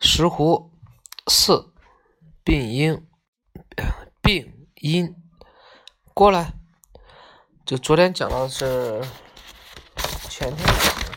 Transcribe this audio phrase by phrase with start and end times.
[0.00, 0.70] 石斛
[1.26, 1.72] 四
[2.42, 3.06] 病因
[4.22, 5.14] 病因。
[6.14, 6.54] 过来，
[7.66, 9.02] 就昨天讲的是
[10.30, 10.66] 前天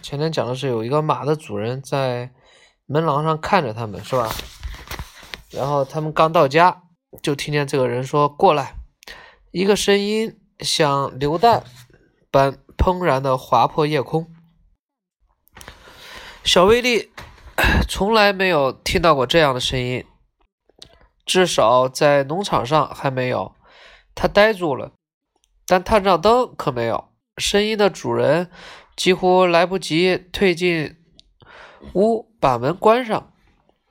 [0.01, 2.33] 前天讲的是有一个马的主人在
[2.85, 4.29] 门廊上看着他们是吧？
[5.51, 6.83] 然后他们刚到家，
[7.23, 8.75] 就听见这个人说过来，
[9.51, 11.63] 一个声音像榴弹
[12.29, 14.33] 般砰然的划破夜空。
[16.43, 17.11] 小威力
[17.87, 20.05] 从来没有听到过这样的声音，
[21.25, 23.53] 至少在农场上还没有。
[24.15, 24.93] 他呆住了，
[25.67, 27.09] 但探照灯可没有。
[27.37, 28.49] 声音的主人
[28.95, 30.97] 几乎来不及退进
[31.93, 33.31] 屋，把门关上。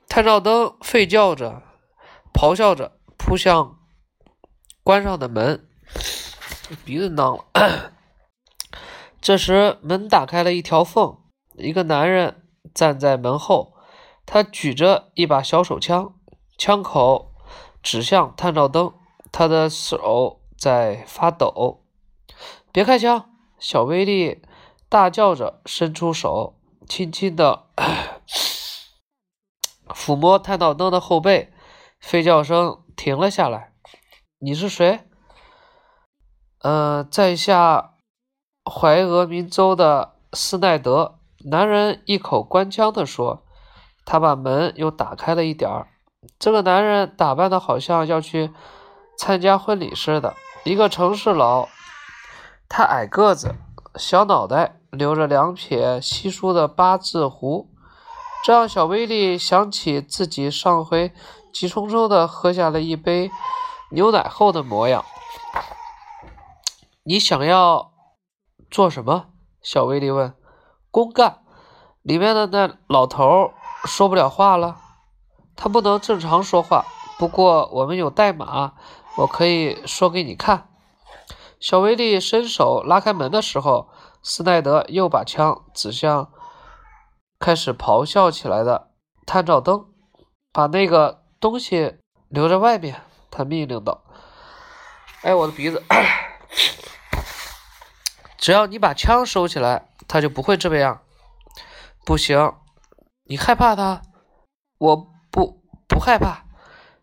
[0.07, 1.61] 探照灯吠叫着，
[2.33, 3.79] 咆哮着，扑向
[4.83, 5.67] 关上的门。
[6.83, 7.93] 鼻子囔了。
[9.21, 11.17] 这时，门打开了一条缝，
[11.57, 13.73] 一个男人站在门后，
[14.25, 16.15] 他举着一把小手枪，
[16.57, 17.33] 枪口
[17.83, 18.93] 指向探照灯。
[19.31, 21.83] 他的手在发抖，
[22.71, 23.29] 别开枪！
[23.59, 24.41] 小威力
[24.89, 27.67] 大叫着，伸出手，轻轻地
[29.89, 31.53] 抚摸探照灯的后背，
[32.01, 33.73] 吠叫声停了下来。
[34.39, 35.01] 你是谁？
[36.61, 37.97] 呃，在下
[38.69, 41.15] 怀俄明州的斯奈德。
[41.45, 43.43] 男人一口官腔地说。
[44.05, 45.87] 他把门又打开了一点儿。
[46.39, 48.51] 这个男人打扮的好像要去。
[49.19, 51.67] 参加婚礼似的，一个城市佬，
[52.69, 53.53] 他矮个子，
[53.97, 57.69] 小脑袋，留着两撇稀疏的八字胡，
[58.45, 61.11] 这让小威力想起自己上回
[61.51, 63.29] 急冲冲的喝下了一杯
[63.91, 65.03] 牛奶后的模样。
[67.03, 67.88] 你想要
[68.69, 69.27] 做什么？
[69.61, 70.33] 小威力问。
[70.91, 71.39] 公干。
[72.01, 73.51] 里面的那老头
[73.85, 74.77] 说不了话了，
[75.55, 76.85] 他不能正常说话。
[77.17, 78.73] 不过我们有代码。
[79.17, 80.69] 我可以说给你看。
[81.59, 83.89] 小威力伸手拉开门的时候，
[84.23, 86.31] 斯奈德又把枪指向
[87.37, 88.91] 开始咆哮起来的
[89.25, 89.87] 探照灯，
[90.53, 91.97] 把那个东西
[92.29, 93.01] 留在外面。
[93.29, 94.03] 他命令道
[95.23, 95.83] ：“哎，我的鼻子！
[98.39, 101.01] 只要你把枪收起来，他就不会这样。
[102.03, 102.55] 不行，
[103.25, 104.01] 你害怕他？
[104.79, 104.95] 我
[105.29, 106.45] 不不害怕。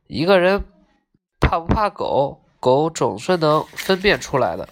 [0.08, 0.64] 一个人。”
[1.38, 2.42] 怕不怕狗？
[2.58, 4.69] 狗总是能分辨出来的。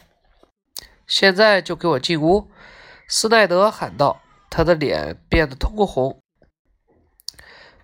[1.06, 2.50] 现在就给我进屋！”
[3.06, 6.18] 斯奈德喊道，他的脸变得通红。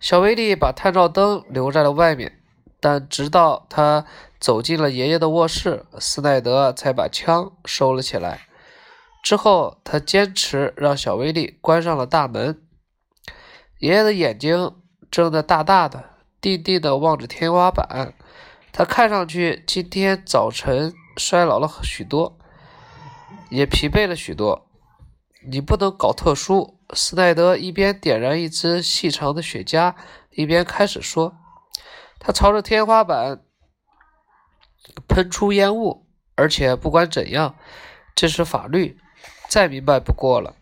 [0.00, 2.42] 小威力把探照灯留在了外面，
[2.80, 4.06] 但直到他
[4.40, 8.48] 走进了爷爷的卧室，斯奈德才把枪收了起来。
[9.22, 12.62] 之后，他坚持让小威力关上了大门。
[13.78, 14.76] 爷爷的眼睛
[15.10, 16.10] 睁得大大的，
[16.40, 18.14] 定定地望着天花板。
[18.72, 22.38] 他看上去今天早晨衰老了许多，
[23.50, 24.66] 也疲惫了许多。
[25.46, 26.78] 你不能搞特殊。
[26.92, 29.94] 斯奈德一边点燃一支细长的雪茄，
[30.30, 31.36] 一边开始说。
[32.18, 33.44] 他朝着天花板
[35.06, 37.54] 喷出烟雾，而且不管怎样，
[38.16, 38.98] 这是法律，
[39.50, 40.54] 再明白不过了。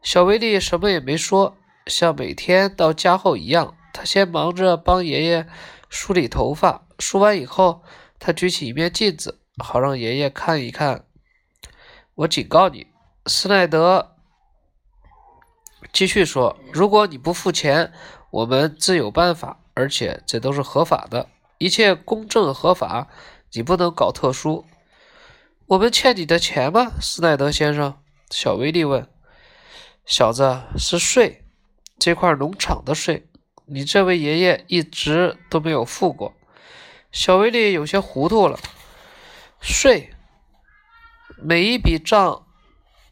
[0.00, 1.56] 小威力什么也没说，
[1.88, 5.48] 像每天到家后一样，他先忙着帮爷爷
[5.88, 6.86] 梳理头发。
[7.00, 7.82] 梳完以后，
[8.20, 11.04] 他举起一面镜子，好让爷爷看一看。
[12.14, 12.86] 我警告你，
[13.26, 14.14] 斯奈德
[15.92, 17.92] 继续说：“如果你不付钱，
[18.30, 21.28] 我们自有办法，而且这都是合法的，
[21.58, 23.08] 一切公正合法。
[23.54, 24.64] 你不能搞特殊。”
[25.66, 28.01] 我们欠你的钱吗，斯奈德先生？
[28.32, 29.06] 小威利问。
[30.06, 31.44] 小子，是税，
[31.98, 33.28] 这块农场的税，
[33.66, 36.34] 你这位爷爷一直都没有付过。
[37.12, 38.58] 小威力有些糊涂了。
[39.60, 40.14] 税，
[41.36, 42.46] 每一笔账，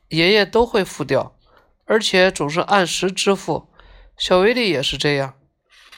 [0.09, 1.37] 爷爷都会付掉，
[1.85, 3.69] 而且总是按时支付。
[4.17, 5.35] 小威力也是这样。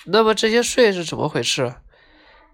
[0.07, 1.77] 那么这些税是怎么回事？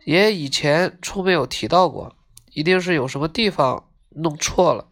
[0.05, 2.15] 爷爷以前从没有提到过，
[2.53, 4.88] 一定是有什么地方弄错了。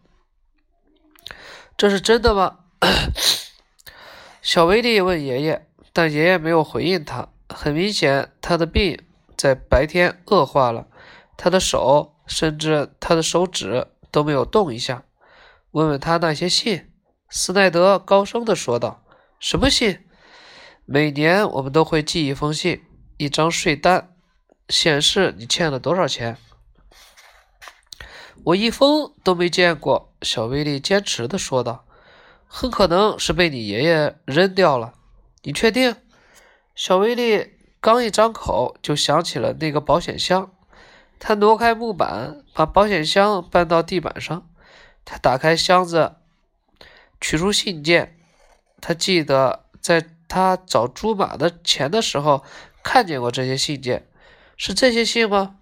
[1.77, 2.57] 这是真的吗？
[4.41, 7.29] 小威力问爷爷，但爷爷没有回应他。
[7.49, 8.99] 很明显，他的病。
[9.37, 10.87] 在白天恶化了，
[11.37, 15.03] 他的手甚至他的手指都没有动一下。
[15.69, 16.91] 问问他那些信，
[17.29, 19.03] 斯奈德高声地说道
[19.39, 19.99] ：“什么信？
[20.85, 22.81] 每年我们都会寄一封信，
[23.17, 24.15] 一张税单，
[24.69, 26.37] 显示你欠了多少钱。
[28.47, 31.85] 我一封都没见过。”小威力坚持的说道。
[32.47, 34.93] “很可能是被你爷爷扔掉了。
[35.43, 35.95] ”“你确定？”
[36.73, 40.51] 小威力刚一张口，就想起了那个保险箱。
[41.19, 44.47] 他挪开木板，把保险箱搬到地板上。
[45.03, 46.15] 他打开箱子，
[47.19, 48.17] 取出信件。
[48.79, 52.43] 他记得在他找猪马的钱的时候
[52.83, 54.07] 看见过这些信件。
[54.55, 55.57] 是这些信吗？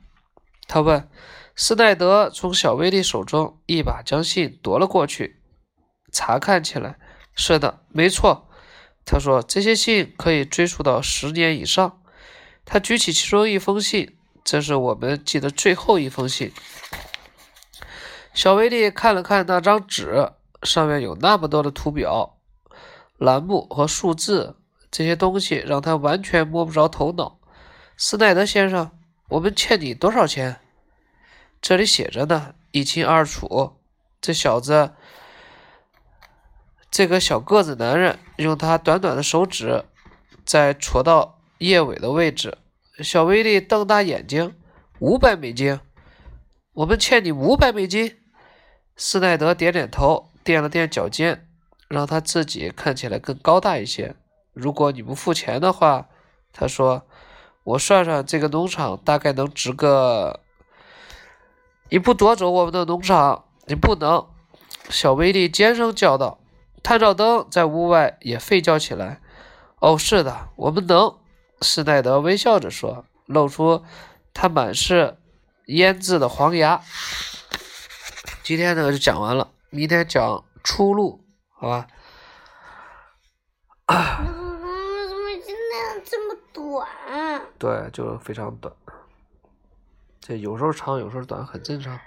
[0.68, 1.10] 他问。
[1.56, 5.42] 斯奈德从小威利手中一把将信夺了过去，
[6.12, 6.98] 查看起来。
[7.34, 8.50] 是的，没错。
[9.06, 12.02] 他说：“这些信可以追溯到十年以上。”
[12.66, 16.52] 他举起其中一封信，这是我们寄的最后一封信。
[18.34, 20.32] 小威利看了看那张纸，
[20.64, 22.40] 上面有那么多的图表、
[23.18, 24.58] 栏目和数字，
[24.90, 27.40] 这些东西让他完全摸不着头脑。
[27.96, 28.92] 斯奈德先生，
[29.30, 30.60] 我们欠你多少钱？
[31.68, 33.78] 这里写着呢，一清二楚。
[34.22, 34.92] 这小子，
[36.92, 39.84] 这个小个子男人用他短短的手指
[40.46, 42.60] 在戳到叶尾的位置。
[43.00, 44.56] 小威力瞪大眼睛
[45.02, 45.80] ：“五百美金，
[46.74, 48.16] 我们欠你五百美金。”
[48.96, 51.50] 斯奈德点点头，垫了垫脚尖，
[51.88, 54.16] 让他自己看起来更高大一些。
[54.54, 56.10] 如果你不付钱的话，
[56.54, 57.08] 他说
[57.66, 60.42] ：“我算算，这个农场大概能值个……”
[61.90, 64.28] 你不夺走我们的农场，你不能！
[64.90, 66.40] 小威力尖声叫道。
[66.84, 69.22] 探照灯在屋外也吠叫起来。
[69.80, 71.18] 哦，是的，我们能。
[71.62, 73.84] 施耐德微笑着说，露出
[74.34, 75.18] 他满是
[75.68, 76.82] 腌制的黄牙。
[78.44, 81.88] 今天呢就讲完了，明天讲出路，好吧？
[83.88, 86.88] 为什么今天这么短？
[87.58, 88.72] 对，就非常短。
[90.28, 92.00] 这有时候长，有时候短，很正常。